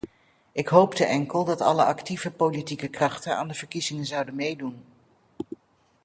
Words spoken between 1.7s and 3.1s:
actieve politieke